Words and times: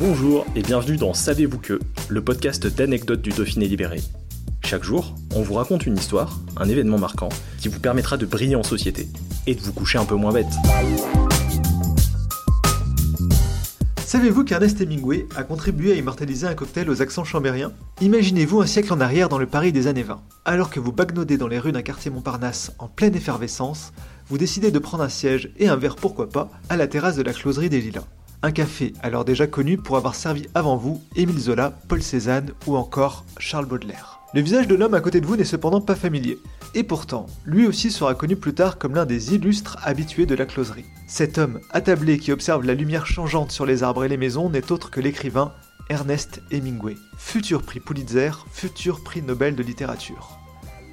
Bonjour 0.00 0.46
et 0.56 0.62
bienvenue 0.62 0.96
dans 0.96 1.12
Savez-vous 1.12 1.58
que, 1.58 1.78
le 2.08 2.24
podcast 2.24 2.66
d'anecdotes 2.66 3.20
du 3.20 3.28
Dauphiné 3.28 3.68
libéré. 3.68 4.00
Chaque 4.64 4.82
jour, 4.82 5.14
on 5.34 5.42
vous 5.42 5.52
raconte 5.52 5.84
une 5.84 5.98
histoire, 5.98 6.40
un 6.56 6.66
événement 6.70 6.96
marquant, 6.96 7.28
qui 7.58 7.68
vous 7.68 7.80
permettra 7.80 8.16
de 8.16 8.24
briller 8.24 8.56
en 8.56 8.62
société 8.62 9.08
et 9.46 9.54
de 9.54 9.60
vous 9.60 9.74
coucher 9.74 9.98
un 9.98 10.06
peu 10.06 10.14
moins 10.14 10.32
bête. 10.32 10.46
Savez-vous 14.06 14.42
qu'Ernest 14.42 14.80
Hemingway 14.80 15.26
a 15.36 15.42
contribué 15.42 15.92
à 15.92 15.96
immortaliser 15.96 16.46
un 16.46 16.54
cocktail 16.54 16.88
aux 16.88 17.02
accents 17.02 17.24
chambériens? 17.24 17.72
Imaginez-vous 18.00 18.62
un 18.62 18.66
siècle 18.66 18.94
en 18.94 19.02
arrière 19.02 19.28
dans 19.28 19.36
le 19.36 19.46
Paris 19.46 19.70
des 19.70 19.86
années 19.86 20.02
20. 20.02 20.18
Alors 20.46 20.70
que 20.70 20.80
vous 20.80 20.92
bagnaudez 20.92 21.36
dans 21.36 21.46
les 21.46 21.58
rues 21.58 21.72
d'un 21.72 21.82
quartier 21.82 22.10
Montparnasse 22.10 22.72
en 22.78 22.88
pleine 22.88 23.14
effervescence, 23.14 23.92
vous 24.30 24.38
décidez 24.38 24.70
de 24.70 24.78
prendre 24.78 25.04
un 25.04 25.10
siège 25.10 25.50
et 25.58 25.68
un 25.68 25.76
verre 25.76 25.96
pourquoi 25.96 26.30
pas 26.30 26.50
à 26.70 26.78
la 26.78 26.86
terrasse 26.86 27.16
de 27.16 27.22
la 27.22 27.34
closerie 27.34 27.68
des 27.68 27.82
Lilas. 27.82 28.06
Un 28.42 28.52
café 28.52 28.94
alors 29.02 29.26
déjà 29.26 29.46
connu 29.46 29.76
pour 29.76 29.98
avoir 29.98 30.14
servi 30.14 30.46
avant 30.54 30.78
vous 30.78 31.02
Émile 31.14 31.38
Zola, 31.38 31.78
Paul 31.88 32.02
Cézanne 32.02 32.52
ou 32.66 32.74
encore 32.74 33.26
Charles 33.38 33.66
Baudelaire. 33.66 34.20
Le 34.32 34.40
visage 34.40 34.66
de 34.66 34.74
l'homme 34.74 34.94
à 34.94 35.00
côté 35.00 35.20
de 35.20 35.26
vous 35.26 35.36
n'est 35.36 35.44
cependant 35.44 35.82
pas 35.82 35.94
familier. 35.94 36.38
Et 36.74 36.82
pourtant, 36.82 37.26
lui 37.44 37.66
aussi 37.66 37.90
sera 37.90 38.14
connu 38.14 38.36
plus 38.36 38.54
tard 38.54 38.78
comme 38.78 38.94
l'un 38.94 39.04
des 39.04 39.34
illustres 39.34 39.76
habitués 39.82 40.24
de 40.24 40.34
la 40.34 40.46
closerie. 40.46 40.86
Cet 41.06 41.36
homme 41.36 41.60
attablé 41.70 42.18
qui 42.18 42.32
observe 42.32 42.64
la 42.64 42.72
lumière 42.72 43.06
changeante 43.06 43.50
sur 43.50 43.66
les 43.66 43.82
arbres 43.82 44.04
et 44.04 44.08
les 44.08 44.16
maisons 44.16 44.48
n'est 44.48 44.72
autre 44.72 44.90
que 44.90 45.00
l'écrivain 45.00 45.52
Ernest 45.90 46.40
Hemingway, 46.50 46.96
futur 47.18 47.60
prix 47.60 47.80
Pulitzer, 47.80 48.30
futur 48.50 49.02
prix 49.04 49.20
Nobel 49.20 49.54
de 49.54 49.62
littérature. 49.62 50.38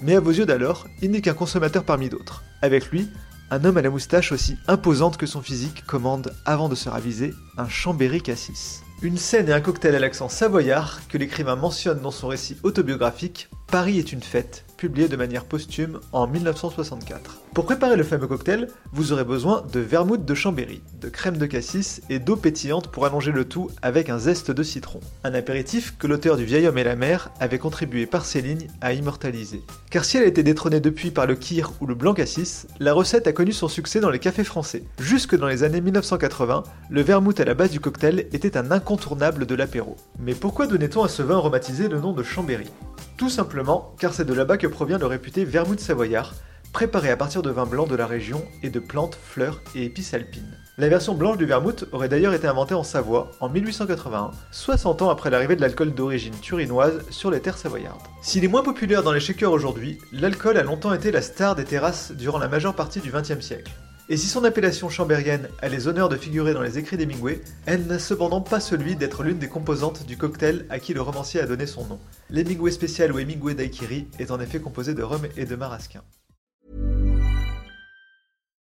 Mais 0.00 0.14
à 0.14 0.20
vos 0.20 0.30
yeux 0.30 0.46
d'alors, 0.46 0.86
il 1.00 1.10
n'est 1.10 1.22
qu'un 1.22 1.34
consommateur 1.34 1.82
parmi 1.82 2.08
d'autres. 2.08 2.44
Avec 2.60 2.90
lui, 2.90 3.08
un 3.52 3.66
homme 3.66 3.76
à 3.76 3.82
la 3.82 3.90
moustache 3.90 4.32
aussi 4.32 4.56
imposante 4.66 5.18
que 5.18 5.26
son 5.26 5.42
physique 5.42 5.84
commande, 5.84 6.32
avant 6.46 6.70
de 6.70 6.74
se 6.74 6.88
raviser, 6.88 7.34
un 7.58 7.68
Chambéry 7.68 8.22
Cassis. 8.22 8.80
Une 9.02 9.18
scène 9.18 9.50
et 9.50 9.52
un 9.52 9.60
cocktail 9.60 9.94
à 9.94 9.98
l'accent 9.98 10.30
savoyard 10.30 11.06
que 11.06 11.18
l'écrivain 11.18 11.54
mentionne 11.54 12.00
dans 12.00 12.10
son 12.10 12.28
récit 12.28 12.56
autobiographique 12.62 13.50
Paris 13.72 13.98
est 13.98 14.12
une 14.12 14.22
fête, 14.22 14.66
publié 14.76 15.08
de 15.08 15.16
manière 15.16 15.46
posthume 15.46 15.98
en 16.12 16.26
1964. 16.26 17.40
Pour 17.54 17.64
préparer 17.64 17.96
le 17.96 18.04
fameux 18.04 18.26
cocktail, 18.26 18.68
vous 18.92 19.14
aurez 19.14 19.24
besoin 19.24 19.64
de 19.72 19.80
vermouth 19.80 20.26
de 20.26 20.34
Chambéry, 20.34 20.82
de 21.00 21.08
crème 21.08 21.38
de 21.38 21.46
cassis 21.46 22.02
et 22.10 22.18
d'eau 22.18 22.36
pétillante 22.36 22.88
pour 22.88 23.06
allonger 23.06 23.32
le 23.32 23.46
tout 23.46 23.70
avec 23.80 24.10
un 24.10 24.18
zeste 24.18 24.50
de 24.50 24.62
citron. 24.62 25.00
Un 25.24 25.32
apéritif 25.32 25.96
que 25.98 26.06
l'auteur 26.06 26.36
du 26.36 26.44
Vieil 26.44 26.66
homme 26.66 26.76
et 26.76 26.84
la 26.84 26.96
mer 26.96 27.30
avait 27.40 27.58
contribué 27.58 28.04
par 28.04 28.26
ses 28.26 28.42
lignes 28.42 28.68
à 28.82 28.92
immortaliser. 28.92 29.62
Car 29.90 30.04
si 30.04 30.18
elle 30.18 30.24
a 30.24 30.26
été 30.26 30.42
détrônée 30.42 30.80
depuis 30.80 31.10
par 31.10 31.26
le 31.26 31.34
kir 31.34 31.72
ou 31.80 31.86
le 31.86 31.94
blanc 31.94 32.12
cassis, 32.12 32.66
la 32.78 32.92
recette 32.92 33.26
a 33.26 33.32
connu 33.32 33.52
son 33.52 33.68
succès 33.68 34.00
dans 34.00 34.10
les 34.10 34.18
cafés 34.18 34.44
français. 34.44 34.84
Jusque 35.00 35.34
dans 35.34 35.48
les 35.48 35.64
années 35.64 35.80
1980, 35.80 36.64
le 36.90 37.00
vermouth 37.00 37.40
à 37.40 37.46
la 37.46 37.54
base 37.54 37.70
du 37.70 37.80
cocktail 37.80 38.26
était 38.34 38.58
un 38.58 38.70
incontournable 38.70 39.46
de 39.46 39.54
l'apéro. 39.54 39.96
Mais 40.18 40.34
pourquoi 40.34 40.66
donnait-on 40.66 41.04
à 41.04 41.08
ce 41.08 41.22
vin 41.22 41.36
aromatisé 41.36 41.88
le 41.88 42.00
nom 42.00 42.12
de 42.12 42.22
Chambéry? 42.22 42.68
Tout 43.16 43.30
simplement 43.30 43.94
car 43.98 44.14
c'est 44.14 44.24
de 44.24 44.34
là-bas 44.34 44.56
que 44.56 44.66
provient 44.66 44.98
le 44.98 45.06
réputé 45.06 45.44
vermouth 45.44 45.80
savoyard, 45.80 46.34
préparé 46.72 47.10
à 47.10 47.16
partir 47.16 47.42
de 47.42 47.50
vins 47.50 47.66
blancs 47.66 47.88
de 47.88 47.94
la 47.94 48.06
région 48.06 48.42
et 48.62 48.70
de 48.70 48.80
plantes, 48.80 49.18
fleurs 49.22 49.60
et 49.74 49.84
épices 49.84 50.14
alpines. 50.14 50.56
La 50.78 50.88
version 50.88 51.14
blanche 51.14 51.36
du 51.36 51.44
vermouth 51.44 51.84
aurait 51.92 52.08
d'ailleurs 52.08 52.32
été 52.32 52.46
inventée 52.46 52.74
en 52.74 52.82
Savoie 52.82 53.30
en 53.40 53.50
1881, 53.50 54.30
60 54.50 55.02
ans 55.02 55.10
après 55.10 55.28
l'arrivée 55.28 55.54
de 55.54 55.60
l'alcool 55.60 55.92
d'origine 55.92 56.34
turinoise 56.40 57.04
sur 57.10 57.30
les 57.30 57.40
terres 57.40 57.58
savoyardes. 57.58 58.00
S'il 58.22 58.42
est 58.42 58.48
moins 58.48 58.62
populaire 58.62 59.02
dans 59.02 59.12
les 59.12 59.20
shakers 59.20 59.52
aujourd'hui, 59.52 59.98
l'alcool 60.12 60.56
a 60.56 60.62
longtemps 60.62 60.94
été 60.94 61.12
la 61.12 61.20
star 61.20 61.54
des 61.54 61.64
terrasses 61.64 62.12
durant 62.12 62.38
la 62.38 62.48
majeure 62.48 62.74
partie 62.74 63.00
du 63.00 63.12
XXe 63.12 63.40
siècle. 63.40 63.72
Et 64.08 64.16
si 64.16 64.26
son 64.26 64.44
appellation 64.44 64.88
chambérienne 64.88 65.48
a 65.60 65.68
les 65.68 65.86
honneurs 65.86 66.08
de 66.08 66.16
figurer 66.16 66.54
dans 66.54 66.62
les 66.62 66.76
écrits 66.76 66.96
d'Hemingway, 66.96 67.40
elle 67.66 67.86
n'a 67.86 67.98
cependant 67.98 68.40
pas 68.40 68.60
celui 68.60 68.96
d'être 68.96 69.22
l'une 69.22 69.38
des 69.38 69.48
composantes 69.48 70.04
du 70.04 70.16
cocktail 70.16 70.66
à 70.70 70.80
qui 70.80 70.92
le 70.92 71.00
romancier 71.00 71.40
a 71.40 71.46
donné 71.46 71.66
son 71.66 71.86
nom. 71.86 72.00
L'Hemingway 72.28 72.72
spécial 72.72 73.12
ou 73.12 73.18
Hemingway 73.18 73.54
daiquiri 73.54 74.08
est 74.18 74.30
en 74.30 74.40
effet 74.40 74.60
composé 74.60 74.94
de 74.94 75.02
rhum 75.02 75.22
et 75.36 75.44
de 75.44 75.56
marasquin. 75.56 76.02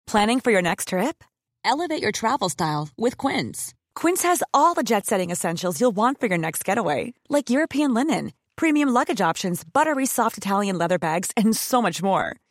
Planning 0.07 0.41
for 0.41 0.51
your 0.51 0.63
next 0.63 0.89
trip? 0.89 1.23
Elevate 1.65 2.01
your 2.01 2.13
travel 2.13 2.49
style 2.49 2.89
with 2.97 3.19
Quince. 3.19 3.75
Quince 3.95 4.23
has 4.23 4.43
all 4.55 4.73
the 4.73 4.83
jet-setting 4.83 5.31
essentials 5.31 5.79
you'll 5.81 5.95
want 5.95 6.19
for 6.19 6.29
your 6.29 6.39
next 6.39 6.65
getaway, 6.65 7.13
like 7.29 7.51
European 7.51 7.93
linen, 7.93 8.33
premium 8.57 8.89
luggage 8.89 9.21
options, 9.21 9.63
buttery 9.65 10.07
soft 10.07 10.39
Italian 10.39 10.79
leather 10.79 10.99
bags, 10.99 11.31
and 11.37 11.55
so 11.55 11.83
much 11.83 12.03
more. 12.03 12.37